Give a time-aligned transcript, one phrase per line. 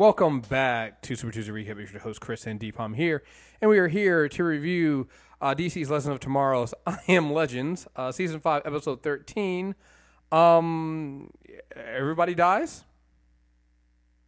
[0.00, 1.78] Welcome back to Super Tuesday Recap.
[1.78, 3.22] It's your host Chris and Deepalm here,
[3.60, 5.08] and we are here to review
[5.42, 9.74] uh, DC's Legends of Tomorrow's I Am Legends, uh, season five, episode thirteen.
[10.32, 11.30] Um,
[11.76, 12.84] everybody dies.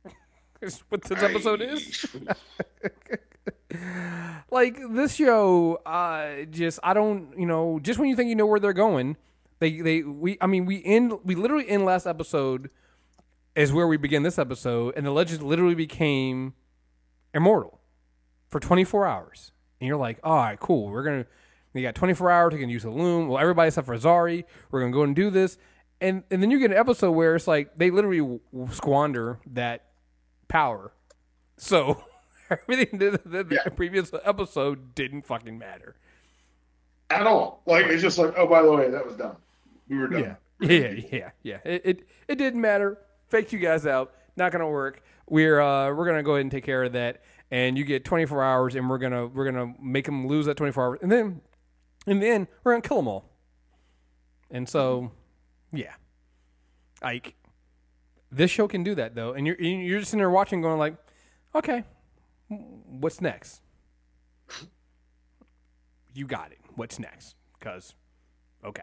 [0.61, 2.04] Is what this episode is.
[4.50, 8.45] like this show, uh, just I don't, you know, just when you think you know
[8.45, 9.16] where they're going,
[9.59, 12.68] they they we I mean we end we literally end last episode
[13.54, 16.54] is where we begin this episode, and the legend literally became
[17.34, 17.80] immortal
[18.48, 19.52] for 24 hours.
[19.80, 20.88] And you're like, all right, cool.
[20.88, 21.26] We're gonna
[21.75, 22.52] we got 24 hours.
[22.54, 23.28] We can use the loom.
[23.28, 25.58] Well, everybody except for Zari, we're gonna go and do this.
[26.00, 28.40] And and then you get an episode where it's like they literally w-
[28.72, 29.86] squander that
[30.48, 30.92] power.
[31.56, 32.05] So
[32.50, 33.69] everything that the, the Yeah.
[33.75, 35.97] previous episode didn't fucking matter.
[37.11, 37.62] at all.
[37.66, 39.36] Like it's just like, oh, by the way, that was done.
[39.89, 40.36] We were done.
[40.61, 41.58] Yeah, yeah, yeah, yeah.
[41.64, 42.98] It, it it didn't matter.
[43.33, 44.12] Faked you guys out.
[44.36, 45.02] Not gonna work.
[45.27, 47.22] We're uh we're gonna go ahead and take care of that.
[47.50, 50.84] And you get 24 hours, and we're gonna we're gonna make them lose that 24
[50.84, 51.41] hours, and then
[52.06, 53.30] and then we're gonna kill them all.
[54.50, 55.12] And so,
[55.72, 55.94] yeah,
[57.03, 57.34] like
[58.30, 59.33] this show can do that though.
[59.33, 60.97] And you're you're just sitting there watching, going like,
[61.55, 61.84] okay,
[62.50, 63.62] what's next?
[66.12, 66.58] You got it.
[66.75, 67.36] What's next?
[67.58, 67.94] Because
[68.62, 68.83] okay,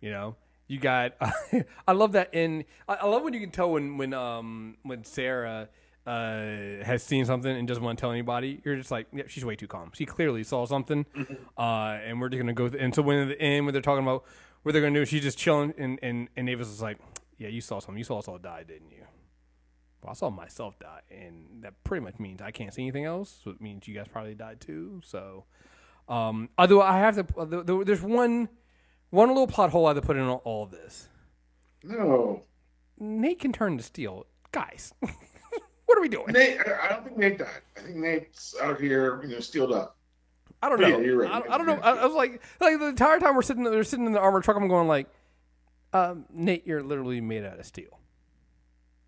[0.00, 0.34] you know
[0.68, 1.14] you got.
[1.88, 2.64] I love that in.
[2.88, 5.68] I, love when you can tell when when um when Sarah
[6.06, 8.60] uh has seen something and doesn't want to tell anybody.
[8.64, 9.90] You're just like, yeah, she's way too calm.
[9.94, 11.04] She clearly saw something,
[11.58, 12.68] uh, and we're just gonna go.
[12.68, 14.24] Th- and so when at the end when they're talking about
[14.62, 16.98] what they're gonna do, she's just chilling, and and and Ava is like,
[17.38, 17.98] yeah, you saw something.
[17.98, 19.04] You saw us all die, didn't you?
[20.02, 23.40] Well, I saw myself die, and that pretty much means I can't see anything else.
[23.42, 25.00] So it means you guys probably died too.
[25.04, 25.44] So,
[26.08, 28.48] um, although I have to, there- there's one,
[29.10, 31.08] one little plot hole I have to put in all, of this.
[31.82, 32.42] No,
[32.98, 34.92] Nate can turn to steel, guys.
[35.00, 36.26] what are we doing?
[36.28, 36.58] Nate.
[36.60, 37.48] I don't think Nate died.
[37.76, 39.96] I think Nate's out here, you know, steeled up.
[40.62, 41.00] I don't Yeah, know.
[41.00, 41.30] you're right.
[41.30, 41.78] I, don't- I don't know.
[41.82, 44.42] I, I was like, like the entire time we're sitting, they're sitting in the armored
[44.44, 44.56] truck.
[44.56, 45.06] I'm going like,
[45.92, 48.00] um, Nate, you're literally made out of steel.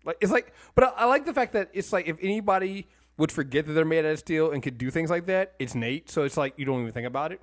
[0.05, 3.31] Like it's like, but I, I like the fact that it's like if anybody would
[3.31, 6.09] forget that they're made out of steel and could do things like that, it's Nate.
[6.09, 7.41] So it's like you don't even think about it.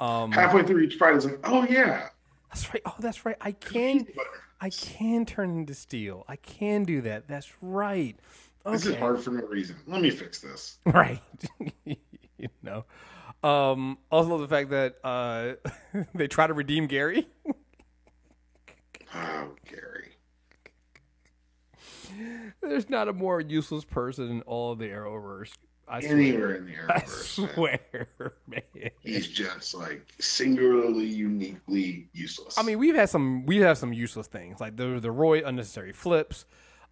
[0.00, 2.08] Um, Halfway through each fight, it's like, oh yeah,
[2.50, 2.82] that's right.
[2.86, 3.36] Oh, that's right.
[3.40, 4.06] I can,
[4.60, 6.24] I can turn into steel.
[6.28, 7.28] I can do that.
[7.28, 8.16] That's right.
[8.64, 9.76] this is hard for no reason.
[9.86, 10.78] Let me fix this.
[10.86, 11.20] Right.
[11.84, 12.84] you know.
[13.42, 15.52] Um, also love the fact that uh,
[16.14, 17.28] they try to redeem Gary.
[19.14, 20.16] Oh, Gary.
[22.60, 25.52] There's not a more useless person in all of the Arrowverse.
[25.90, 26.12] I swear.
[26.12, 27.54] Anywhere in the I Arrowverse, man.
[27.54, 28.90] swear, man.
[29.00, 32.58] he's just like singularly, uniquely useless.
[32.58, 35.44] I mean, we've had some we have had some useless things like the the Roy
[35.44, 36.44] unnecessary flips.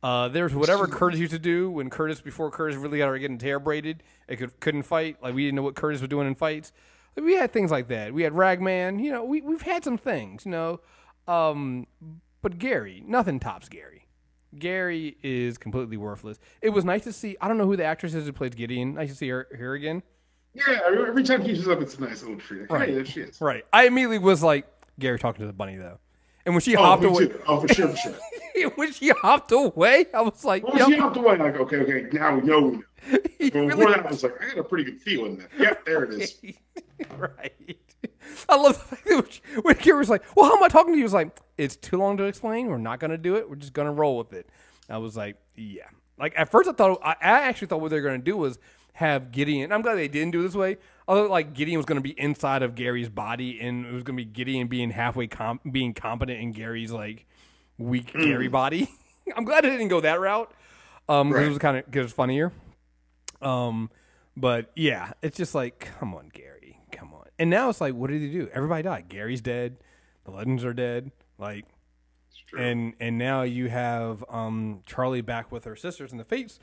[0.03, 3.59] Uh, there's whatever Curtis used to do when Curtis before Curtis really got getting tear
[3.59, 5.17] braided, it could couldn't fight.
[5.23, 6.73] Like we didn't know what Curtis was doing in fights.
[7.17, 8.13] We had things like that.
[8.13, 8.99] We had Ragman.
[8.99, 10.45] You know, we we've had some things.
[10.45, 10.81] You know,
[11.27, 11.87] um,
[12.43, 14.06] but Gary, nothing tops Gary.
[14.59, 16.39] Gary is completely worthless.
[16.63, 17.37] It was nice to see.
[17.41, 18.95] I don't know who the actress is who plays Gideon.
[18.95, 20.03] Nice to see her here again.
[20.55, 22.63] yeah, every time he shows up, it's a nice little treat.
[22.63, 22.89] Like, Right.
[22.89, 23.41] Hey, there she is.
[23.41, 23.65] Right.
[23.73, 24.67] I immediately was like
[24.99, 25.99] Gary talking to the bunny though,
[26.47, 27.27] and when she Oh, hopped away.
[27.27, 27.41] too.
[27.47, 28.71] Oh, for sure, for sure.
[28.77, 30.89] when she hopped away, I was like, Well, yep.
[30.89, 31.37] she hopped away.
[31.37, 32.61] Like, okay, okay, now we know.
[32.63, 32.83] we know.
[33.39, 35.51] But really- before that, I was like, I had a pretty good feeling that.
[35.59, 36.37] Yep, there it is.
[37.19, 37.53] right.
[38.49, 40.97] I love the fact that when, when was like, "Well, how am I talking to
[40.97, 42.69] you?" He was like, "It's too long to explain.
[42.69, 43.49] We're not going to do it.
[43.49, 44.49] We're just going to roll with it."
[44.91, 45.85] I was like, "Yeah."
[46.19, 48.37] Like at first, I thought I, I actually thought what they were going to do
[48.37, 48.59] was
[48.97, 49.73] have Gideon.
[49.73, 50.79] I'm glad they didn't do it this way.
[51.09, 54.17] Although, like Gideon was going to be inside of Gary's body, and it was going
[54.17, 57.27] to be Gideon being halfway com- being competent in Gary's like
[57.79, 58.89] weak Gary body.
[59.37, 60.51] I'm glad it didn't go that route.
[61.09, 62.53] Um, 'cause it was kind of because funnier.
[63.43, 63.91] Um,
[64.37, 67.27] but yeah, it's just like, come on, Gary, come on.
[67.39, 68.49] And now it's like, what did he do?
[68.53, 69.09] Everybody died.
[69.09, 69.77] Gary's dead.
[70.25, 71.13] The legends are dead.
[71.39, 71.67] Like,
[72.59, 76.59] and and now you have um Charlie back with her sisters in the Fates.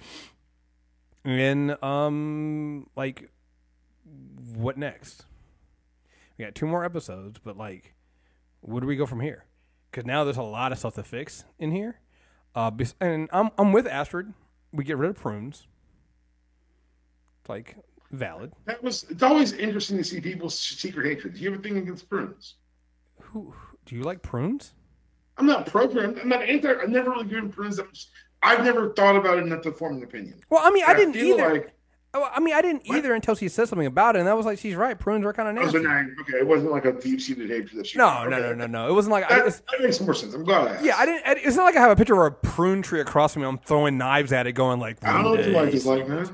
[1.26, 3.32] And um, like,
[4.56, 5.26] what next?
[6.38, 7.94] We got two more episodes, but like,
[8.62, 9.46] where do we go from here?
[9.90, 12.00] Because now there's a lot of stuff to fix in here.
[12.56, 14.34] Uh, and I'm I'm with Astrid.
[14.72, 15.68] We get rid of prunes.
[17.42, 17.78] It's like
[18.12, 18.54] valid.
[18.66, 19.06] That was.
[19.10, 21.34] It's always interesting to see people's secret hatred.
[21.36, 22.56] Do you have a thing against prunes?
[23.20, 23.54] Who
[23.86, 24.74] do you like prunes?
[25.38, 26.20] I'm not programmed.
[26.20, 26.70] I'm not anti.
[26.70, 27.80] I've never really given prunes.
[28.44, 30.42] I've never thought about it enough to form an opinion.
[30.50, 31.54] Well, I mean, I didn't either.
[31.54, 31.74] Like,
[32.16, 34.60] I mean, I didn't either until she said something about it, and that was like,
[34.60, 34.98] she's right.
[35.00, 35.80] Prunes are kind of I nasty.
[35.80, 37.98] Okay, it wasn't like a deep seated that she.
[37.98, 38.30] No, okay.
[38.30, 38.88] no, no, no, no.
[38.88, 40.36] It wasn't like I, That, it's, that makes more sense.
[40.36, 40.86] I'm glad I asked.
[40.86, 41.40] yeah, I didn't.
[41.44, 43.48] It's not like I have a picture of a prune tree across from me.
[43.48, 45.86] I'm throwing knives at it, going like, I don't know what you "Prune like days."
[45.88, 46.30] like, man.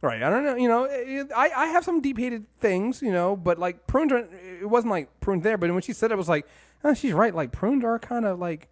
[0.00, 0.22] Right.
[0.22, 0.54] I don't know.
[0.54, 4.12] You know, it, I, I have some deep hated things, you know, but like prunes
[4.12, 5.58] are, it wasn't like prunes there.
[5.58, 6.46] But when she said it, I was like,
[6.84, 7.34] oh, she's right.
[7.34, 8.68] Like prunes are kind of like,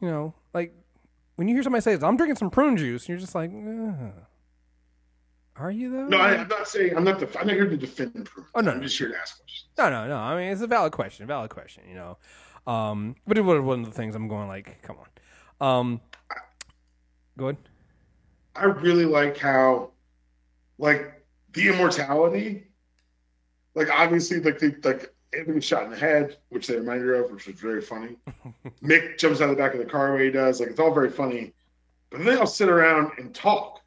[0.00, 0.74] you know, like
[1.42, 4.12] when you hear somebody say, I'm drinking some prune juice, and you're just like, "Ugh."
[5.56, 6.06] are you though?
[6.06, 7.18] No, I, I'm not saying I'm not.
[7.18, 8.46] Def- I'm not here to defend Prune.
[8.54, 8.84] Oh, no, I'm no.
[8.84, 9.66] just here to ask questions.
[9.76, 10.16] no, no, no.
[10.16, 11.26] I mean, it's a valid question.
[11.26, 12.16] Valid question, you know.
[12.72, 14.96] Um, but it was one of the things I'm going like, come
[15.60, 15.68] on.
[15.68, 16.00] Um,
[17.36, 17.56] go ahead.
[18.54, 19.90] I really like how,
[20.78, 21.24] like
[21.54, 22.68] the immortality,
[23.74, 27.30] like obviously like the like Anthony shot in the head, which they reminded her of,
[27.32, 28.16] which was very funny.
[28.82, 30.80] Mick jumps out of the back of the car the way he does, like it's
[30.80, 31.52] all very funny.
[32.10, 33.80] But then they all sit around and talk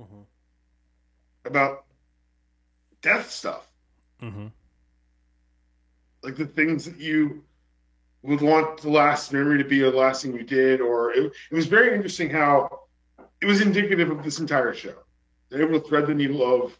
[0.00, 0.24] Mhm.
[1.44, 1.84] about
[3.02, 3.68] death stuff,
[4.22, 4.46] Mm-hmm.
[6.22, 7.44] like the things that you
[8.22, 11.54] would want the last memory to be the last thing you did, or it, it
[11.54, 12.80] was very interesting how
[13.42, 14.94] it was indicative of this entire show.
[15.50, 16.78] They're able to thread the needle of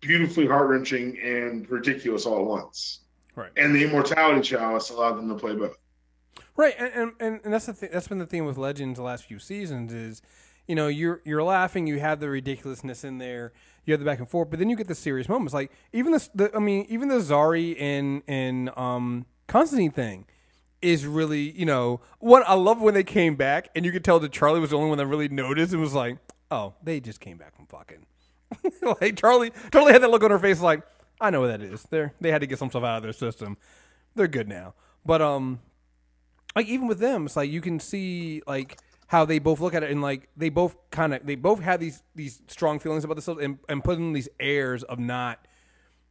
[0.00, 3.00] beautifully heart wrenching and ridiculous all at once.
[3.36, 3.50] Right.
[3.56, 5.76] And the immortality chalice allowed them to play both.
[6.56, 9.24] Right, and and, and, that's the th- that's been the theme with Legends the last
[9.24, 10.22] few seasons is,
[10.68, 13.52] you know, you're you're laughing, you have the ridiculousness in there,
[13.84, 15.52] you have the back and forth, but then you get the serious moments.
[15.52, 20.26] Like even this, the I mean, even the Zari and and um Constantine thing
[20.80, 24.20] is really, you know, what I love when they came back and you could tell
[24.20, 26.18] that Charlie was the only one that really noticed and was like,
[26.50, 28.06] oh, they just came back from fucking.
[29.00, 30.82] like Charlie, Charlie had that look on her face, like
[31.20, 31.82] I know what that is.
[31.84, 33.56] They they had to get some stuff out of their system.
[34.14, 34.74] They're good now,
[35.04, 35.60] but um
[36.56, 38.78] like even with them, it's like you can see like
[39.08, 41.80] how they both look at it and like they both kind of they both have
[41.80, 45.46] these these strong feelings about themselves and, and put in these airs of not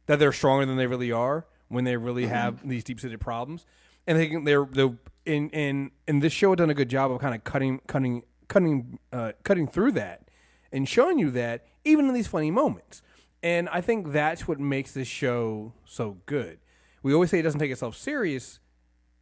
[0.06, 3.66] that they're stronger than they really are when they really have these deep seated problems.
[4.06, 4.92] And they can, they're they
[5.24, 8.98] in in in this show done a good job of kind of cutting cutting cutting
[9.12, 10.28] uh, cutting through that
[10.72, 13.02] and showing you that even in these funny moments.
[13.44, 16.60] And I think that's what makes this show so good.
[17.02, 18.58] We always say it doesn't take itself serious,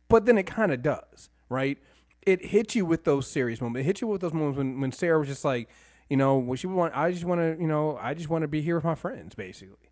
[0.09, 1.77] but then it kind of does, right?
[2.25, 3.81] It hits you with those serious moments.
[3.81, 5.69] It hits you with those moments when, when Sarah was just like,
[6.09, 6.97] you know, what she want.
[6.97, 9.35] I just want to, you know, I just want to be here with my friends,
[9.35, 9.91] basically.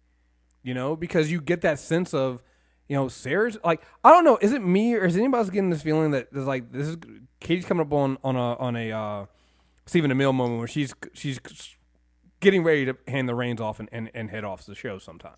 [0.62, 2.40] You know, because you get that sense of,
[2.86, 5.70] you know, Sarah's like, I don't know, is it me or is anybody else getting
[5.70, 6.98] this feeling that there's like this is
[7.40, 9.26] Caity's coming up on on a on a uh,
[9.86, 11.40] Stephen Amell moment where she's she's
[12.40, 15.36] getting ready to hand the reins off and, and, and head off the show sometime.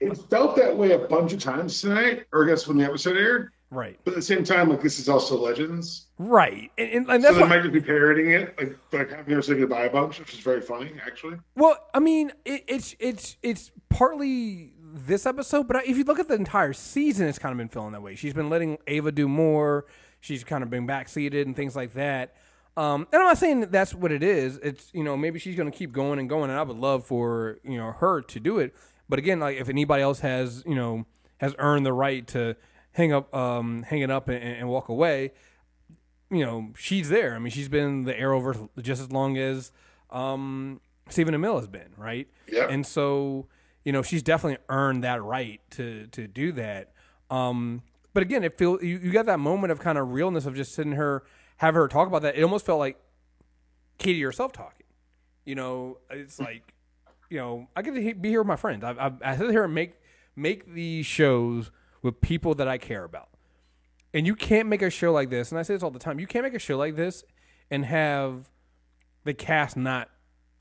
[0.00, 3.16] It felt that way a bunch of times tonight, or I guess when the episode
[3.16, 3.52] aired.
[3.70, 3.98] Right.
[4.04, 6.70] But at the same time, like this is also Legends, Right.
[6.78, 9.54] And, and, and so they might just be parroting it, like like having her say
[9.54, 11.38] goodbye a bunch, which is very funny, actually.
[11.56, 16.28] Well, I mean, it, it's it's it's partly this episode, but if you look at
[16.28, 18.14] the entire season, it's kind of been feeling that way.
[18.14, 19.86] She's been letting Ava do more.
[20.20, 22.36] She's kind of been backseated and things like that.
[22.76, 24.58] Um, and I'm not saying that that's what it is.
[24.62, 27.06] It's you know maybe she's going to keep going and going, and I would love
[27.06, 28.74] for you know her to do it.
[29.08, 31.06] But again, like if anybody else has you know
[31.38, 32.56] has earned the right to
[32.92, 35.32] hang up, um, hang it up and, and walk away,
[36.30, 37.34] you know, she's there.
[37.34, 39.72] I mean, she's been the Arrowverse just as long as
[40.10, 42.28] um, Stephen Amell has been, right?
[42.50, 42.68] Yeah.
[42.68, 43.46] And so,
[43.84, 46.92] you know, she's definitely earned that right to to do that.
[47.30, 47.82] Um,
[48.12, 50.74] but again, it feel you, you got that moment of kind of realness of just
[50.74, 51.24] sitting her,
[51.56, 52.36] have her talk about that.
[52.36, 52.98] It almost felt like
[53.98, 54.86] Caity herself talking.
[55.44, 56.44] You know, it's hmm.
[56.44, 56.74] like,
[57.30, 58.84] you know, I get to be here with my friends.
[58.84, 59.94] I, I, I sit here and make
[60.36, 61.70] make these shows
[62.02, 63.28] with people that I care about.
[64.12, 66.20] And you can't make a show like this, and I say this all the time.
[66.20, 67.24] You can't make a show like this
[67.70, 68.50] and have
[69.24, 70.10] the cast not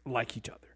[0.05, 0.75] like each other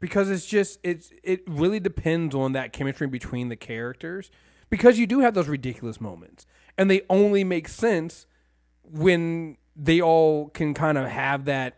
[0.00, 4.30] because it's just it's it really depends on that chemistry between the characters
[4.70, 8.26] because you do have those ridiculous moments and they only make sense
[8.90, 11.76] when they all can kind of have that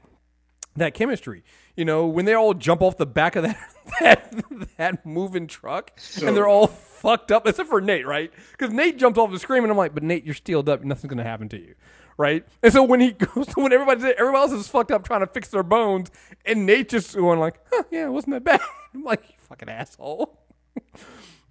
[0.77, 1.45] that chemistry.
[1.77, 3.59] You know, when they all jump off the back of that
[4.01, 8.33] that that moving truck and they're all fucked up, except for Nate, right?
[8.53, 10.85] Because Nate jumps off the screen and I'm like, but Nate, you're steeled up.
[10.85, 11.75] Nothing's gonna happen to you,
[12.17, 12.45] right?
[12.63, 15.27] And so when he goes, so when everybody's everybody else is fucked up trying to
[15.27, 16.11] fix their bones,
[16.45, 18.61] and Nate just going like, huh, yeah, it wasn't that bad.
[18.95, 20.39] I'm like, you fucking asshole.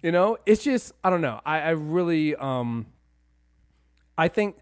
[0.02, 1.40] you know, it's just I don't know.
[1.44, 2.86] I, I really um
[4.16, 4.56] I think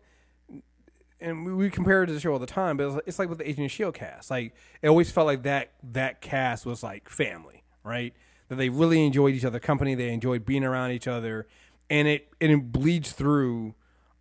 [1.20, 3.18] and we, we compare it to the show all the time, but it's like, it's
[3.18, 4.30] like with the Agent of Shield cast.
[4.30, 8.14] Like it always felt like that that cast was like family, right?
[8.48, 11.46] That they really enjoyed each other company, they enjoyed being around each other,
[11.90, 13.74] and it and it bleeds through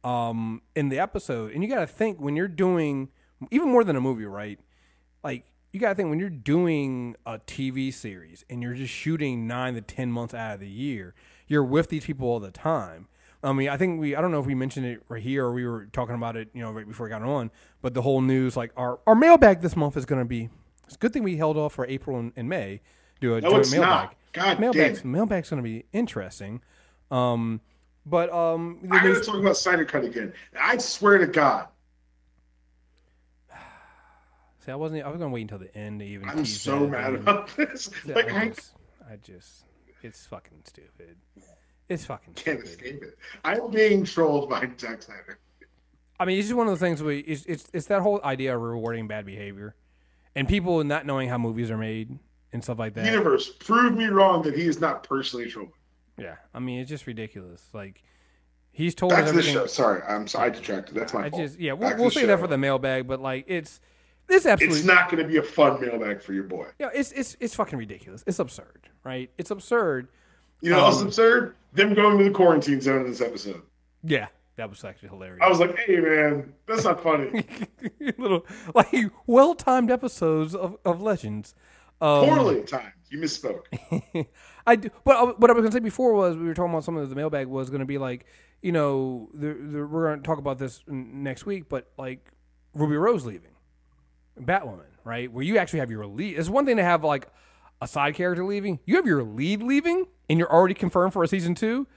[0.03, 1.51] um, in the episode.
[1.51, 3.09] And you got to think when you're doing
[3.51, 4.59] even more than a movie, right?
[5.23, 9.47] Like you got to think when you're doing a TV series and you're just shooting
[9.47, 11.13] nine to ten months out of the year,
[11.47, 13.07] you're with these people all the time.
[13.43, 15.53] I mean, I think we, I don't know if we mentioned it right here or
[15.53, 17.51] we were talking about it, you know, right before we got on,
[17.81, 20.49] but the whole news, like our, our mailbag this month is going to be,
[20.85, 22.81] it's a good thing we held off for April and, and May,
[23.21, 23.89] do a No, joint it's mailbag.
[23.89, 24.15] not.
[24.33, 25.11] God mailbag's, damn it.
[25.11, 26.61] mailbag's going to be interesting.
[27.11, 27.61] Um,
[28.05, 30.33] but, um, I gotta talk about Snyder Cut again.
[30.59, 31.67] I swear to God,
[34.65, 36.87] see, I wasn't, I was going to wait until the end to even I'm so
[36.87, 37.89] mad about this.
[38.05, 38.71] Like, I I just,
[39.11, 39.65] I just,
[40.01, 41.17] it's fucking stupid.
[41.89, 42.85] It's fucking can't stupid.
[42.85, 43.17] escape it.
[43.45, 45.39] I'm being trolled by Zack Snyder.
[46.19, 48.55] I mean, it's just one of the things we it's, it's it's that whole idea
[48.55, 49.75] of rewarding bad behavior,
[50.35, 52.17] and people not knowing how movies are made
[52.53, 53.05] and stuff like that.
[53.05, 55.71] Universe, prove me wrong that he is not personally trolling.
[56.17, 57.63] Yeah, I mean, it's just ridiculous.
[57.73, 58.01] Like
[58.71, 59.65] he's told Back us to the show.
[59.67, 60.95] Sorry, I'm sorry I detracted.
[60.95, 61.41] That's my I fault.
[61.43, 63.79] just yeah, we'll, we'll say that for the mailbag, but like it's
[64.25, 66.67] this absolutely It's not going to be a fun mailbag for your boy.
[66.79, 68.23] yeah, it's it's it's fucking ridiculous.
[68.25, 69.29] It's absurd, right?
[69.37, 70.07] It's absurd.
[70.61, 71.55] You know what's Um, absurd?
[71.73, 73.61] Them going to the quarantine zone in this episode.
[74.03, 75.39] Yeah, that was actually hilarious.
[75.43, 77.45] I was like, hey, man, that's not funny.
[78.17, 81.53] little like well timed episodes of, of Legends.
[82.01, 82.93] Um, Poorly timed.
[83.09, 83.63] You misspoke.
[84.67, 86.97] I do, but what I was gonna say before was we were talking about some
[86.97, 88.25] of the mailbag was gonna be like
[88.61, 92.31] you know the, the, we're gonna talk about this n- next week, but like
[92.73, 93.51] Ruby Rose leaving,
[94.39, 95.31] Batwoman, right?
[95.31, 96.37] Where you actually have your lead.
[96.37, 97.27] It's one thing to have like
[97.81, 98.79] a side character leaving.
[98.85, 101.87] You have your lead leaving, and you're already confirmed for a season two.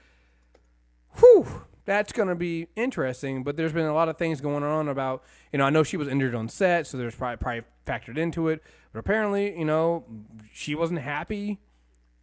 [1.19, 3.43] Whew, that's gonna be interesting.
[3.43, 5.97] But there's been a lot of things going on about you know I know she
[5.97, 8.63] was injured on set, so there's probably probably factored into it.
[8.93, 10.05] But apparently, you know,
[10.53, 11.59] she wasn't happy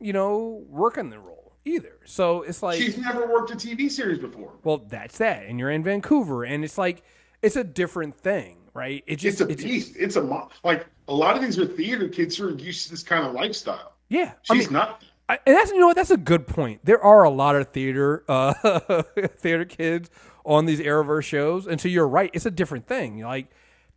[0.01, 1.99] you know, working the role either.
[2.05, 4.53] So it's like, She's never worked a TV series before.
[4.63, 7.03] well, that's that, and you're in Vancouver, and it's like,
[7.43, 9.03] it's a different thing, right?
[9.09, 9.95] It just, It's a beast.
[9.99, 10.21] It's a
[10.63, 13.33] like a lot of these are theater kids who are used to this kind of
[13.33, 13.95] lifestyle.
[14.09, 14.35] yeah.
[14.49, 15.03] I She's mean, not.
[15.29, 16.81] I, and that's you know that's a good point.
[16.85, 18.53] There are a lot of theater, uh,
[19.37, 20.11] theater kids
[20.45, 22.31] on these Arrowverse shows, and so you're right.
[22.33, 23.21] It's a different thing.
[23.21, 23.51] Like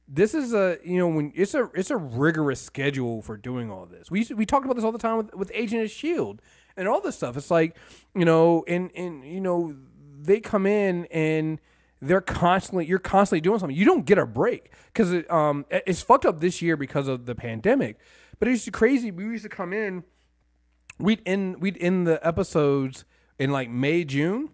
[0.08, 3.86] this is a you know when it's a it's a rigorous schedule for doing all
[3.86, 4.12] this.
[4.12, 6.42] We we talked about this all the time with, with Agent of Shield
[6.76, 7.38] and all this stuff.
[7.38, 7.78] It's like
[8.14, 9.76] you know and and you know
[10.22, 11.60] they come in and
[12.02, 13.78] they're constantly you're constantly doing something.
[13.78, 17.26] You don't get a break because it, um it's fucked up this year because of
[17.26, 17.98] the pandemic.
[18.38, 19.12] But it's crazy.
[19.12, 20.04] We used to come in
[21.02, 23.06] we'd end we'd end the episodes
[23.40, 24.50] in like May June,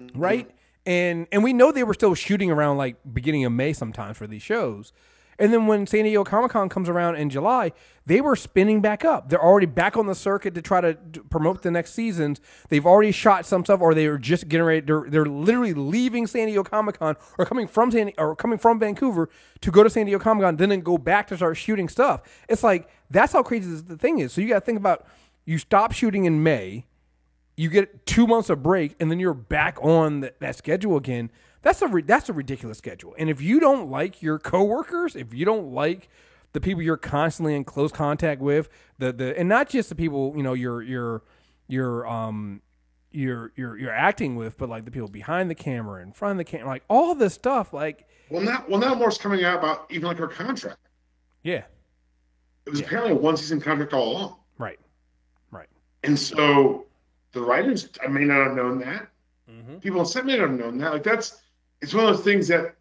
[0.00, 0.18] mm-hmm.
[0.18, 0.50] right?
[0.86, 4.26] And and we know they were still shooting around like beginning of May sometimes for
[4.26, 4.92] these shows.
[5.40, 7.72] And then when San Diego Comic Con comes around in July,
[8.04, 9.30] they were spinning back up.
[9.30, 12.42] They're already back on the circuit to try to d- promote the next seasons.
[12.68, 14.80] They've already shot some stuff, or they were just getting ready.
[14.80, 18.78] They're, they're literally leaving San Diego Comic Con, or coming from San, or coming from
[18.78, 19.30] Vancouver
[19.62, 22.20] to go to San Diego Comic Con, then then go back to start shooting stuff.
[22.46, 24.34] It's like that's how crazy the thing is.
[24.34, 25.06] So you got to think about
[25.50, 26.86] you stop shooting in May,
[27.56, 31.28] you get two months of break, and then you're back on th- that schedule again.
[31.62, 33.16] That's a that's a ridiculous schedule.
[33.18, 36.08] And if you don't like your coworkers, if you don't like
[36.52, 40.32] the people you're constantly in close contact with, the the and not just the people
[40.36, 41.22] you know you're you're
[41.66, 42.62] you're um
[43.10, 46.38] you're you're you're acting with, but like the people behind the camera, in front of
[46.38, 47.72] the camera, like all this stuff.
[47.72, 50.78] Like Well, now, well, now more's coming out about even like her contract.
[51.42, 51.64] yeah,
[52.66, 54.36] It was apparently a one season contract all along.
[54.58, 54.78] right.
[56.02, 56.86] And so
[57.32, 59.08] the writers, I may not have known that.
[59.50, 59.76] Mm-hmm.
[59.76, 60.92] People set may not have known that.
[60.92, 61.42] Like that's,
[61.82, 62.74] it's one of those things that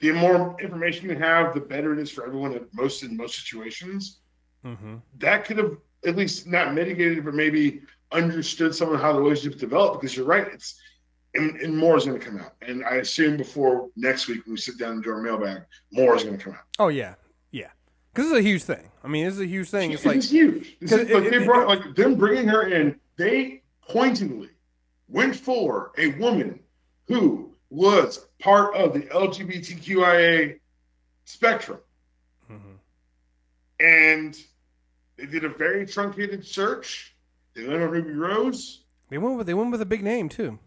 [0.00, 3.36] the more information you have, the better it is for everyone at most in most
[3.36, 4.18] situations.
[4.64, 4.96] Mm-hmm.
[5.18, 9.58] That could have at least not mitigated, but maybe understood some of how the relationship
[9.58, 10.00] developed.
[10.00, 10.80] Because you're right, it's
[11.34, 12.54] and, and more is going to come out.
[12.62, 16.14] And I assume before next week when we sit down and do our mailbag, more
[16.14, 16.64] is going to come out.
[16.78, 17.14] Oh yeah.
[18.14, 18.88] Because it's a huge thing.
[19.02, 19.90] I mean, it's a huge thing.
[19.90, 20.76] It's like it's huge.
[20.80, 22.98] Is, like it- they it- brought like them bringing her in.
[23.16, 24.50] They pointedly
[25.08, 26.60] went for a woman
[27.08, 30.60] who was part of the LGBTQIA
[31.24, 31.80] spectrum,
[32.50, 32.74] mm-hmm.
[33.80, 34.38] and
[35.16, 37.16] they did a very truncated search.
[37.54, 38.84] They went on Ruby Rose.
[39.10, 40.58] they went with they went with a big name too.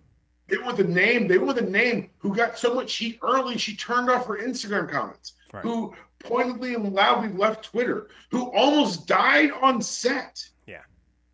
[0.50, 1.28] They went with a name.
[1.28, 3.58] They went with a name who got so much heat early.
[3.58, 5.34] She turned off her Instagram comments.
[5.54, 5.64] Right.
[5.64, 8.10] Who pointedly and loudly left Twitter.
[8.32, 10.44] Who almost died on set.
[10.66, 10.82] Yeah,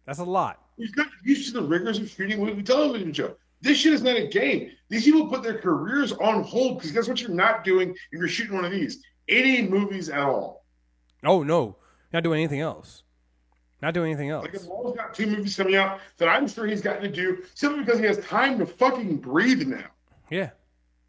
[0.05, 0.62] that's a lot.
[0.77, 3.36] He's not used to the rigors of shooting a movie television show.
[3.62, 4.72] This shit is not a game.
[4.89, 8.27] These people put their careers on hold because guess what you're not doing if you're
[8.27, 9.01] shooting one of these?
[9.29, 10.65] Any movies at all.
[11.24, 11.77] Oh no,
[12.12, 13.03] not doing anything else.
[13.82, 14.46] Not doing anything else.
[14.46, 17.43] Like if Lowell's got two movies coming out that I'm sure he's gotten to do
[17.53, 19.86] simply because he has time to fucking breathe now.
[20.29, 20.51] Yeah,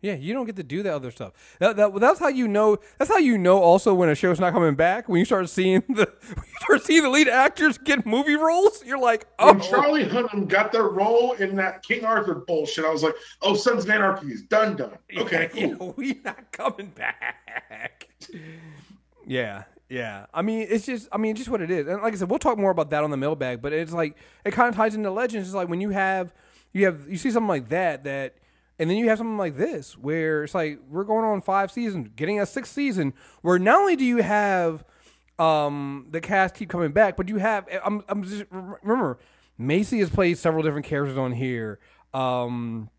[0.05, 1.33] Yeah, you don't get to do that other stuff.
[1.61, 2.77] That, that that's how you know.
[2.99, 3.59] That's how you know.
[3.63, 6.85] Also, when a show's not coming back, when you start seeing the when you start
[6.85, 9.55] seeing the lead actors get movie roles, you're like, oh.
[9.55, 13.55] When Charlie Hunnam got their role in that King Arthur bullshit, I was like, oh,
[13.55, 14.91] Sons of Anarchy is done, done.
[15.17, 15.87] Okay, yeah, cool.
[15.87, 18.09] yeah, we not coming back.
[19.27, 20.27] yeah, yeah.
[20.35, 21.87] I mean, it's just, I mean, just what it is.
[21.87, 23.63] And like I said, we'll talk more about that on the mailbag.
[23.63, 25.49] But it's like it kind of ties into legends.
[25.49, 26.35] It's like when you have,
[26.75, 28.35] you have, you see something like that, that,
[28.79, 32.09] and then you have something like this where it's like we're going on five seasons,
[32.17, 34.85] getting a sixth season, where not only do you have
[35.39, 39.19] um the cast keep coming back, but you have, I'm, I'm just remember,
[39.57, 41.79] Macy has played several different characters on here.
[42.13, 42.91] Um,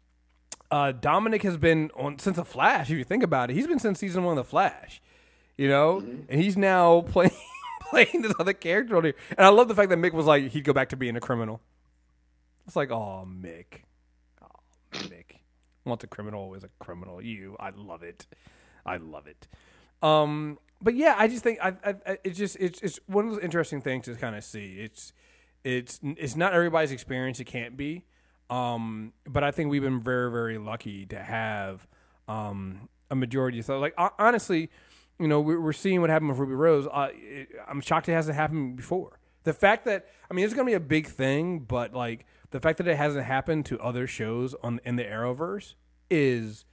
[0.71, 2.89] uh, Dominic has been on since the Flash.
[2.89, 5.01] If you think about it, he's been since season one of the Flash.
[5.57, 7.31] You know, and he's now playing
[7.89, 9.15] playing this other character on here.
[9.37, 11.21] And I love the fact that Mick was like he'd go back to being a
[11.21, 11.61] criminal.
[12.65, 13.83] It's like, oh, Mick,
[14.41, 14.47] oh,
[14.93, 15.35] Mick
[15.85, 17.21] wants a criminal always a criminal.
[17.21, 18.27] You, I love it.
[18.85, 19.47] I love it.
[20.01, 23.35] Um, but yeah, I just think I, I, I it's just it's it's one of
[23.35, 24.77] those interesting things to kind of see.
[24.79, 25.13] It's
[25.63, 27.39] it's it's not everybody's experience.
[27.39, 28.03] It can't be.
[28.49, 31.87] Um, but I think we've been very very lucky to have
[32.27, 33.61] um a majority.
[33.61, 34.69] So like honestly,
[35.19, 36.87] you know, we're, seeing what happened with Ruby Rose.
[37.67, 39.19] I'm shocked it hasn't happened before.
[39.43, 42.61] The fact that I mean, it's going to be a big thing, but like the
[42.61, 45.73] fact that it hasn't happened to other shows on in the Arrowverse
[46.09, 46.63] is,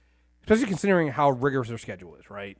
[0.43, 2.57] especially considering how rigorous their schedule is, right?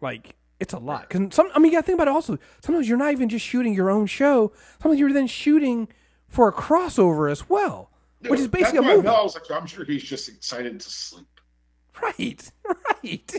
[0.00, 1.06] Like it's a lot.
[1.06, 2.14] Because some, I mean, you got to think about it.
[2.14, 4.54] Also, sometimes you're not even just shooting your own show.
[4.80, 5.88] Sometimes you're then shooting
[6.28, 7.90] for a crossover as well,
[8.26, 9.06] which is basically a movie.
[9.06, 11.26] I was like, I'm sure he's just excited to sleep.
[12.02, 12.50] Right,
[13.04, 13.34] right.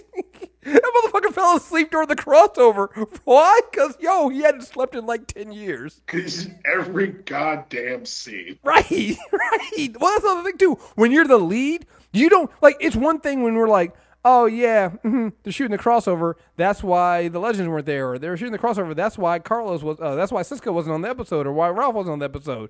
[0.64, 2.90] That motherfucker fell asleep during the crossover.
[3.24, 3.60] Why?
[3.70, 6.02] Because yo, he hadn't slept in like ten years.
[6.06, 8.60] Because every goddamn scene.
[8.64, 8.90] Right,
[9.32, 9.96] right.
[10.00, 10.76] Well, that's another thing too.
[10.96, 12.78] When you're the lead, you don't like.
[12.80, 16.36] It's one thing when we're like, oh yeah, hmm they're shooting the crossover.
[16.58, 18.96] That's why the legends weren't there, or they're shooting the crossover.
[18.96, 20.00] That's why Carlos was.
[20.00, 22.70] Uh, that's why Cisco wasn't on the episode, or why Ralph wasn't on the episode.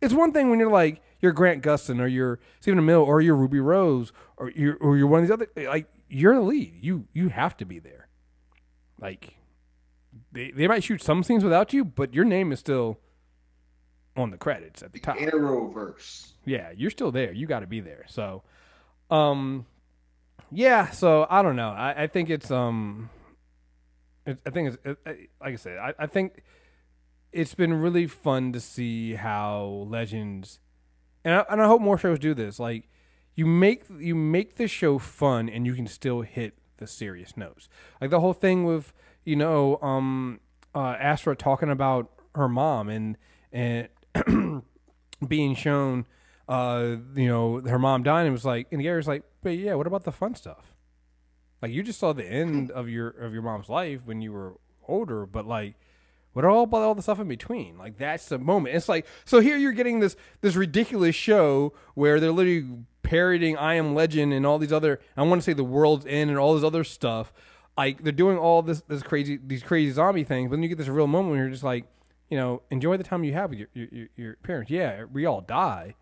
[0.00, 3.36] It's one thing when you're like you're Grant Gustin, or you're Stephen Amell, or you're
[3.36, 6.74] Ruby Rose, or you're or you're one of these other like you're the lead.
[6.82, 8.08] You you have to be there.
[9.00, 9.36] Like
[10.32, 12.98] they they might shoot some scenes without you, but your name is still
[14.16, 15.16] on the credits at the top.
[15.16, 16.32] Arrowverse.
[16.44, 17.32] Yeah, you're still there.
[17.32, 18.04] You got to be there.
[18.08, 18.42] So,
[19.10, 19.66] um,
[20.50, 20.90] yeah.
[20.90, 21.70] So I don't know.
[21.70, 23.08] I, I think it's um,
[24.26, 25.78] it, I think it's it, it- like I said.
[25.78, 26.42] I, I think
[27.32, 30.58] it's been really fun to see how Legends,
[31.24, 32.58] and I, and I hope more shows do this.
[32.58, 32.88] Like
[33.40, 37.70] you make you make the show fun, and you can still hit the serious notes.
[37.98, 38.92] Like the whole thing with
[39.24, 40.40] you know um,
[40.74, 43.16] uh, Astra talking about her mom and
[43.50, 43.88] and
[45.26, 46.04] being shown,
[46.50, 49.86] uh, you know, her mom dying, and was like, and Gary's like, but yeah, what
[49.86, 50.74] about the fun stuff?
[51.62, 54.58] Like you just saw the end of your of your mom's life when you were
[54.86, 55.76] older, but like,
[56.32, 57.76] what all about all the stuff in between?
[57.76, 58.76] Like that's the moment.
[58.76, 62.68] It's like so here you're getting this this ridiculous show where they're literally
[63.02, 66.30] parodying I Am Legend and all these other I want to say the World's End
[66.30, 67.32] and all this other stuff.
[67.76, 70.78] Like they're doing all this this crazy these crazy zombie things, but then you get
[70.78, 71.84] this real moment where you're just like,
[72.28, 74.70] you know, enjoy the time you have with your your, your, parents.
[74.70, 75.94] Yeah, we all die,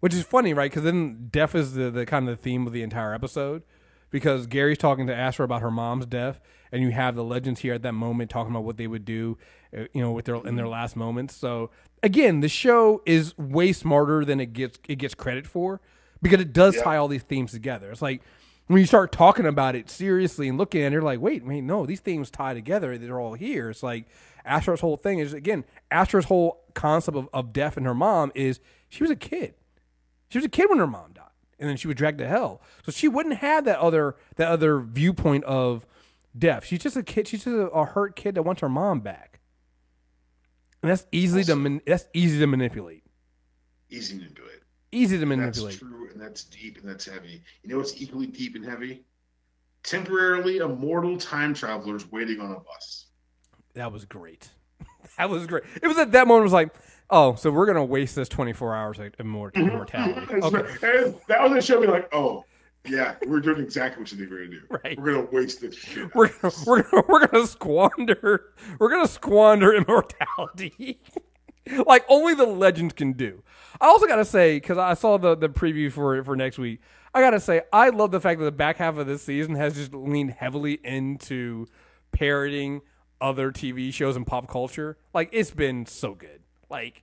[0.00, 0.70] which is funny, right?
[0.70, 3.62] Because then death is the, the kind of the theme of the entire episode.
[4.10, 6.40] Because Gary's talking to Astra about her mom's death,
[6.72, 9.36] and you have the legends here at that moment talking about what they would do,
[9.76, 11.34] uh, you know, with their in their last moments.
[11.36, 11.70] So
[12.02, 15.80] again, the show is way smarter than it gets it gets credit for
[16.22, 16.82] because it does Yeah.
[16.82, 17.90] tie all these themes together.
[17.90, 18.22] It's like
[18.66, 21.62] when you start talking about it seriously and looking at it, you're like, wait, wait,
[21.62, 22.96] no, these themes tie together.
[22.98, 23.70] They're all here.
[23.70, 24.06] It's like
[24.44, 28.60] Astra's whole thing is again, Astra's whole concept of, of death and her mom is
[28.88, 29.54] she was a kid.
[30.30, 31.17] She was a kid when her mom died,
[31.58, 32.62] and then she was dragged to hell.
[32.84, 35.86] So she wouldn't have that other that other viewpoint of
[36.36, 36.64] death.
[36.64, 37.28] She's just a kid.
[37.28, 39.40] She's just a, a hurt kid that wants her mom back,
[40.82, 43.04] and that's easily to man, that's easy to manipulate.
[43.90, 44.62] Easy to do it.
[44.92, 45.80] Easy to manipulate.
[45.80, 47.42] That's true, and that's deep, and that's heavy.
[47.62, 49.04] You know what's equally deep and heavy?
[49.82, 53.06] Temporarily immortal time travelers waiting on a bus.
[53.74, 54.50] That was great.
[55.18, 55.64] that was great.
[55.82, 56.42] It was at that moment.
[56.42, 56.74] It was like,
[57.10, 59.68] oh, so we're gonna waste this twenty four hours of immort- mm-hmm.
[59.68, 60.34] immortality.
[60.34, 60.58] Okay.
[60.82, 61.80] And that was gonna show.
[61.80, 62.44] me like, oh,
[62.86, 64.62] yeah, we're doing exactly what you think we're gonna do.
[64.84, 64.98] Right.
[64.98, 66.14] We're gonna waste this shit.
[66.14, 68.44] we're gonna, we're gonna we're gonna squander
[68.78, 71.00] we're gonna squander immortality
[71.86, 73.42] like only the legends can do.
[73.80, 76.80] I also gotta say because I saw the the preview for for next week.
[77.14, 79.74] I gotta say I love the fact that the back half of this season has
[79.74, 81.66] just leaned heavily into
[82.12, 82.80] parroting
[83.20, 84.98] other TV shows and pop culture.
[85.12, 86.42] Like it's been so good.
[86.70, 87.02] Like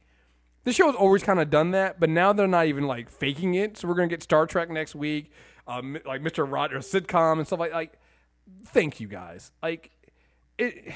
[0.64, 3.56] the show has always kind of done that, but now they're not even like faking
[3.56, 3.78] it.
[3.78, 5.32] So we're gonna get Star Trek next week,
[5.68, 6.50] um, like Mr.
[6.50, 7.94] Rogers sitcom and stuff like like.
[8.68, 9.52] Thank you guys.
[9.64, 9.90] Like
[10.58, 10.94] it.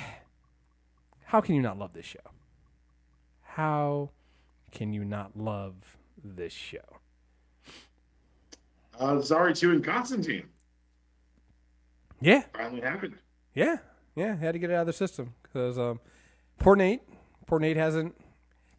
[1.25, 2.19] How can you not love this show?
[3.41, 4.11] How
[4.71, 6.77] can you not love this show?
[8.99, 10.43] Uh, Zari 2 and Constantine
[12.21, 13.15] Yeah, finally happened.
[13.53, 13.77] yeah,
[14.15, 14.35] yeah.
[14.35, 15.99] Had to get it out of the system because um,
[16.59, 17.01] poor Nate,
[17.47, 18.15] poor Nate hasn't.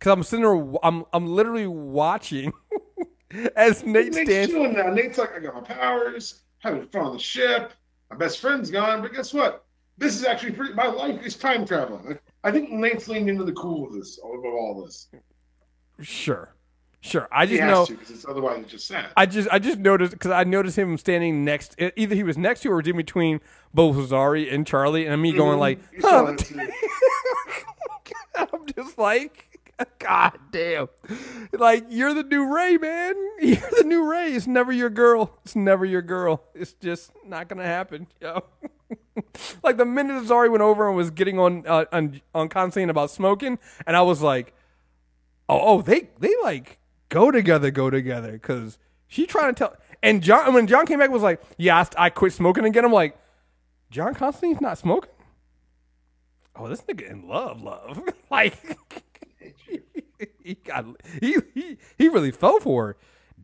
[0.01, 2.55] Because I'm sitting there, I'm I'm literally watching
[3.55, 4.53] as Nate Nate's stands.
[4.53, 4.91] chilling now.
[4.91, 7.75] Nate's like, I got my powers, having fun on the ship.
[8.11, 9.67] My best friend's gone, but guess what?
[9.99, 10.73] This is actually pretty.
[10.73, 12.19] My life is time traveling.
[12.43, 15.09] I think Nate's leaned into the cool of this, of all this.
[16.01, 16.55] Sure,
[17.03, 17.29] sure.
[17.31, 17.85] I just know.
[17.85, 19.11] because it's otherwise it's just sad.
[19.19, 21.77] I just I just noticed because I noticed him standing next.
[21.79, 23.43] Either he was next to or in between
[23.75, 25.61] both Zari and Charlie, and me going mm-hmm.
[25.61, 26.35] like, huh.
[28.53, 29.50] I'm just like,
[29.99, 30.89] God damn.
[31.53, 33.15] Like, you're the new Ray, man.
[33.41, 34.33] You're the new Ray.
[34.33, 35.39] It's never your girl.
[35.45, 36.45] It's never your girl.
[36.55, 38.45] It's just not going to happen, yo.
[39.63, 43.11] like, the minute Zari went over and was getting on, uh, on, on Constantine about
[43.11, 44.53] smoking, and I was like,
[45.49, 48.39] oh, oh, they, they like go together, go together.
[48.39, 52.07] Cause she trying to tell, and John, when John came back, was like, yeah, I,
[52.07, 52.85] I quit smoking again.
[52.85, 53.17] I'm like,
[53.91, 55.11] John Constantine's not smoking?
[56.55, 58.03] Oh, this nigga in love, love.
[58.31, 58.55] like
[60.45, 60.87] he got
[61.21, 62.97] he, he he really fell for her.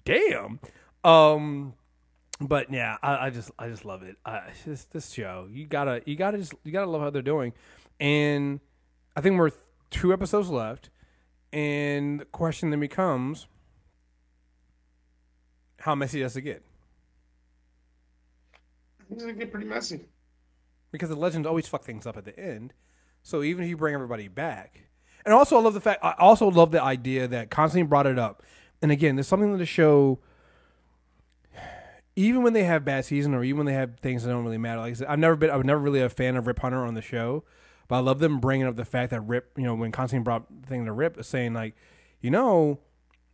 [0.05, 0.61] Damn.
[1.05, 1.75] Um
[2.41, 4.17] but yeah, I, I just I just love it.
[4.25, 5.49] I it's just this show.
[5.51, 7.53] You gotta you gotta just you gotta love how they're doing.
[8.01, 8.61] And
[9.17, 9.53] I think we're
[9.91, 10.91] two episodes left.
[11.53, 13.47] And the question then becomes
[15.81, 16.63] how messy does it get?
[19.11, 20.07] It's gonna get pretty messy.
[20.93, 22.73] because the legends always fuck things up at the end.
[23.23, 24.86] So even if you bring everybody back,
[25.27, 28.19] and also I love the fact, I also love the idea that Constantine brought it
[28.19, 28.43] up.
[28.81, 30.21] And again, there's something that the show,
[32.15, 34.57] even when they have bad season or even when they have things that don't really
[34.57, 34.81] matter.
[34.81, 36.85] Like I said, I've never been, I was never really a fan of Rip Hunter
[36.85, 37.45] on the show,
[37.89, 40.47] but I love them bringing up the fact that Rip, you know, when Constantine brought
[40.67, 41.75] thing to Rip, saying like,
[42.21, 42.79] you know,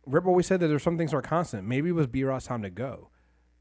[0.05, 1.67] Rip always said that there's some things are constant.
[1.67, 3.09] Maybe it was Behrad's time to go.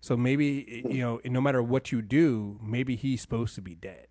[0.00, 4.08] So maybe you know, no matter what you do, maybe he's supposed to be dead.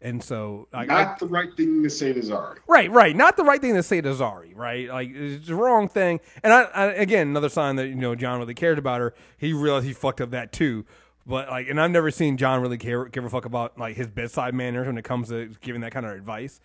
[0.00, 2.58] And so, like, I, Not the right thing to say to Zari.
[2.68, 4.88] right, right, not the right thing to say to Zari, right?
[4.88, 6.20] Like it's the wrong thing.
[6.44, 9.12] And I, I again, another sign that you know John really cared about her.
[9.36, 10.84] He realized he fucked up that too.
[11.26, 14.06] But like, and I've never seen John really care give a fuck about like his
[14.06, 16.60] bedside manners when it comes to giving that kind of advice.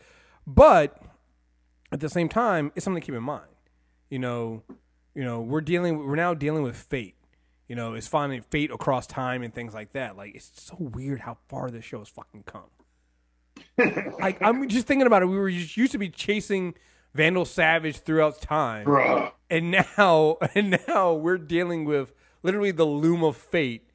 [0.46, 1.02] But
[1.92, 3.50] at the same time, it's something to keep in mind.
[4.10, 4.64] You know,
[5.16, 7.16] you know, we're dealing, we're now dealing with fate.
[7.68, 10.16] You know, it's finding fate across time and things like that.
[10.16, 12.70] Like, it's so weird how far this show has fucking come.
[13.78, 15.28] Like, I'm just thinking about it.
[15.28, 16.76] We were just used to be chasing
[17.14, 19.32] Vandal Savage throughout time, Bruh.
[19.50, 23.90] and now, and now we're dealing with literally the loom of fate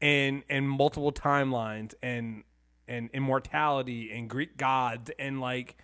[0.00, 2.44] and and multiple timelines and
[2.86, 5.76] and immortality and Greek gods and like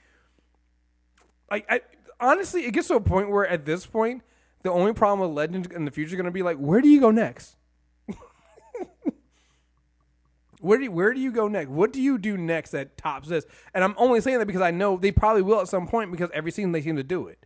[1.50, 1.80] like I
[2.20, 4.22] honestly it gets to a point where at this point
[4.62, 6.88] the only problem with legends in the future is going to be like where do
[6.88, 7.56] you go next
[10.62, 13.28] where do you, where do you go next what do you do next that tops
[13.28, 13.44] this
[13.74, 16.30] and i'm only saying that because i know they probably will at some point because
[16.32, 17.44] every season they seem to do it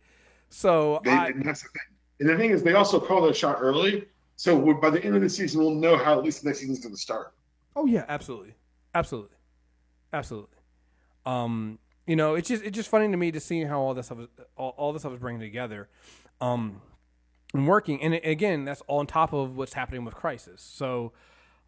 [0.49, 1.81] so They, I, and that's the thing.
[2.19, 4.05] And the thing is, they also call their shot early.
[4.35, 6.59] So we're, by the end of the season, we'll know how at least the next
[6.59, 7.33] season's going to start.
[7.75, 8.55] Oh yeah, absolutely,
[8.93, 9.35] absolutely,
[10.13, 10.57] absolutely.
[11.25, 14.07] Um, you know, it's just it's just funny to me to see how all this
[14.07, 15.89] stuff is, all, all this stuff is bringing together,
[16.41, 16.81] um,
[17.53, 18.01] and working.
[18.01, 20.61] And again, that's all on top of what's happening with Crisis.
[20.61, 21.13] So,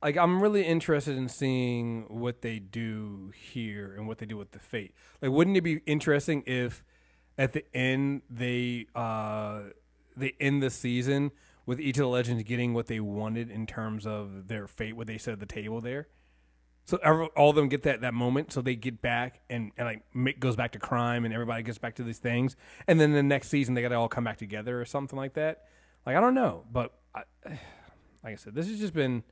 [0.02, 4.52] like, I'm really interested in seeing what they do here and what they do with
[4.52, 4.94] the Fate.
[5.22, 6.84] Like, wouldn't it be interesting if
[7.38, 9.62] at the end they uh
[10.18, 11.32] they end the season
[11.66, 15.08] with each of the legends getting what they wanted in terms of their fate, what
[15.08, 16.08] they said at the table there.
[16.86, 16.98] So
[17.38, 20.40] all of them get that that moment, so they get back and, and like Mick
[20.40, 22.56] goes back to crime, and everybody gets back to these things,
[22.88, 25.36] and then the next season they got to all come back together or something like
[25.36, 25.66] that.
[26.06, 27.60] Like I don't know, but I, like
[28.34, 29.24] I said, this has just been.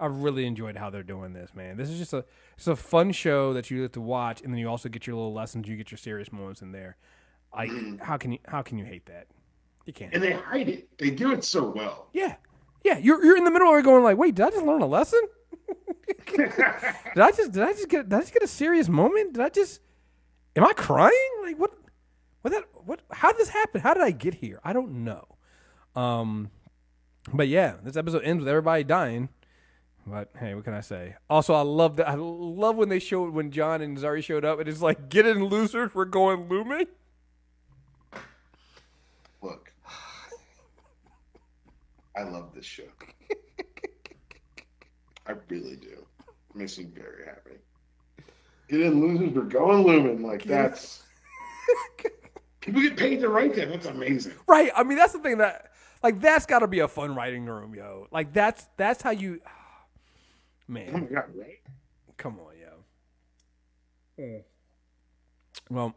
[0.00, 1.76] I've really enjoyed how they're doing this, man.
[1.76, 2.24] This is just a
[2.56, 5.16] it's a fun show that you get to watch, and then you also get your
[5.16, 5.68] little lessons.
[5.68, 6.96] You get your serious moments in there.
[7.54, 9.26] Like how can you how can you hate that?
[9.86, 10.12] You can't.
[10.12, 10.88] And they hide it.
[10.98, 12.08] They do it so well.
[12.12, 12.36] Yeah,
[12.84, 12.98] yeah.
[12.98, 14.86] You're you're in the middle of it going like, wait, did I just learn a
[14.86, 15.20] lesson?
[16.26, 16.50] did
[17.16, 19.34] I just did I just get did I just get a serious moment?
[19.34, 19.80] Did I just
[20.54, 21.30] am I crying?
[21.42, 21.72] Like what?
[22.42, 22.64] What that?
[22.84, 23.00] What?
[23.10, 23.80] How did this happen?
[23.80, 24.60] How did I get here?
[24.62, 25.26] I don't know.
[25.96, 26.50] Um,
[27.32, 29.30] but yeah, this episode ends with everybody dying.
[30.10, 31.16] But hey, what can I say?
[31.28, 32.08] Also, I love that.
[32.08, 35.26] I love when they showed when John and Zari showed up, and it's like, "Get
[35.26, 35.94] in, losers!
[35.94, 36.86] We're going looming."
[39.42, 39.72] Look,
[42.16, 42.84] I love this show.
[45.26, 46.06] I really do.
[46.50, 47.58] It makes me very happy.
[48.68, 49.34] Get in, losers.
[49.34, 50.22] We're going looming.
[50.22, 51.02] Like that's
[52.60, 53.68] people get paid to write that.
[53.68, 54.34] That's amazing.
[54.46, 54.70] Right.
[54.74, 57.74] I mean, that's the thing that like that's got to be a fun writing room,
[57.74, 58.06] yo.
[58.10, 59.40] Like that's that's how you,
[60.68, 61.08] Oh my man.
[61.12, 61.58] god, right?
[62.16, 62.52] Come on,
[64.18, 64.42] yo.
[65.70, 65.94] Well,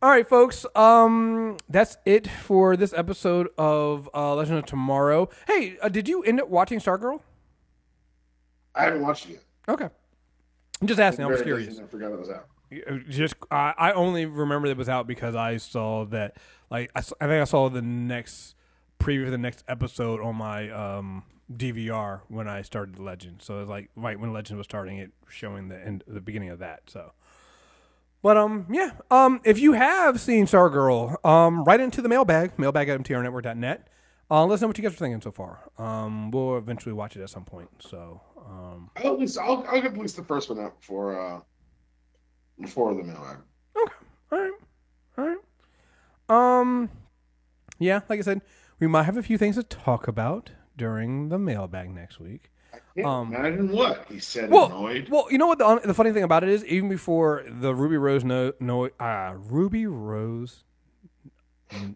[0.00, 0.66] all right, folks.
[0.74, 5.28] Um, that's it for this episode of uh, Legend of Tomorrow.
[5.46, 7.20] Hey, uh, did you end up watching Stargirl?
[8.74, 9.42] I haven't watched it yet.
[9.68, 9.88] Okay.
[10.80, 11.24] I'm just asking.
[11.24, 11.80] I was Very curious.
[11.80, 12.46] I forgot it was out.
[12.72, 16.36] Uh, Just I, I only remember that it was out because I saw that
[16.70, 18.54] like I think I saw the next
[19.00, 23.42] preview for the next episode on my um DVR when I started Legend.
[23.42, 26.50] So it was like right when Legend was starting, it showing the end, the beginning
[26.50, 26.82] of that.
[26.86, 27.12] So,
[28.22, 32.88] but um yeah um if you have seen Stargirl, um write into the mailbag mailbag
[32.88, 33.88] at mtrnetwork.net.
[34.30, 35.70] Uh, let us know what you guys are thinking so far.
[35.78, 37.70] Um, we'll eventually watch it at some point.
[37.78, 41.18] So, um, I'll at least I'll, I'll get at least the first one out before
[41.18, 41.40] uh
[42.60, 43.38] before the mailbag.
[43.74, 43.94] Okay.
[44.32, 44.52] All right.
[45.16, 45.38] All right.
[46.60, 46.90] Um,
[47.78, 48.42] yeah, like I said,
[48.78, 52.50] we might have a few things to talk about during the mailbag next week.
[52.72, 54.50] I can't Um, imagine what he said.
[54.50, 55.08] Well, annoyed.
[55.10, 57.96] well, you know what the the funny thing about it is, even before the Ruby
[57.98, 60.64] Rose no no uh Ruby Rose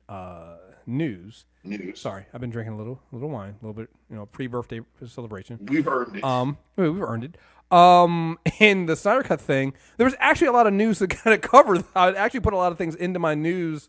[0.09, 1.45] uh news.
[1.65, 2.01] News.
[2.01, 4.47] Sorry, I've been drinking a little a little wine, a little bit, you know, pre
[4.49, 5.61] birthday celebration.
[5.71, 6.25] We've earned it.
[6.25, 7.37] Um, we- we've earned it.
[7.75, 11.33] Um, in the Snyder Cut thing, there was actually a lot of news that kind
[11.35, 11.85] of covered.
[11.95, 13.89] I actually put a lot of things into my news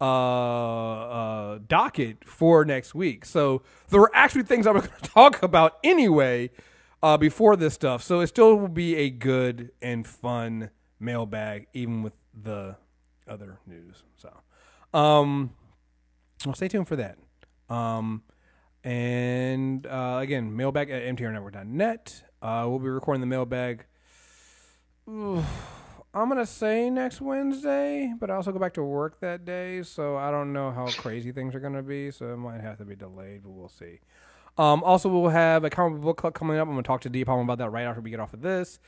[0.00, 3.24] uh, uh, docket for next week.
[3.24, 6.50] So there were actually things I was going to talk about anyway
[7.02, 8.02] uh, before this stuff.
[8.02, 12.76] So it still will be a good and fun mailbag, even with the
[13.26, 14.02] other news.
[14.16, 14.32] So,
[14.98, 15.50] um,
[16.44, 17.18] well, stay tuned for that.
[17.68, 18.22] Um,
[18.84, 22.22] and uh, again, mailbag at mtrnetwork.net.
[22.40, 23.84] Uh, we'll be recording the mailbag.
[25.08, 25.44] Ooh,
[26.18, 30.16] I'm gonna say next Wednesday, but I also go back to work that day, so
[30.16, 32.10] I don't know how crazy things are gonna be.
[32.10, 34.00] So it might have to be delayed, but we'll see.
[34.56, 36.66] Um, also, we'll have a comic book club coming up.
[36.66, 38.80] I'm gonna talk to Deepalm about that right after we get off of this.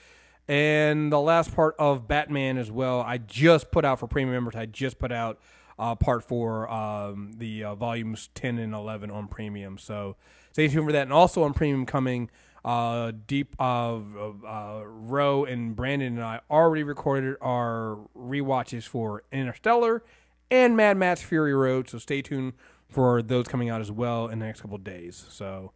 [0.49, 3.03] And the last part of Batman as well.
[3.03, 4.57] I just put out for premium members.
[4.57, 5.38] I just put out
[5.79, 9.79] uh, part four, um, the uh, volumes 10 and 11 on premium.
[9.79, 10.16] So
[10.51, 11.03] stay tuned for that.
[11.03, 12.31] And also on premium coming,
[12.64, 20.03] uh, Deep uh, uh, Roe and Brandon and I already recorded our rewatches for Interstellar
[20.51, 21.88] and Mad Max Fury Road.
[21.88, 22.55] So stay tuned
[22.88, 25.25] for those coming out as well in the next couple days.
[25.31, 25.73] So,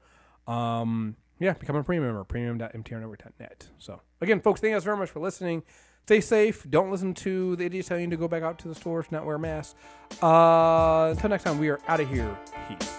[0.47, 3.69] um, yeah, become a premium member, premium.mtrnetwork.net.
[3.79, 5.63] So, again, folks, thank you guys very much for listening.
[6.07, 6.67] Stay safe.
[6.69, 9.25] Don't listen to the idiots telling you to go back out to the stores, not
[9.25, 9.75] wear masks.
[10.23, 12.37] Uh, until next time, we are out of here.
[12.69, 12.95] Peace.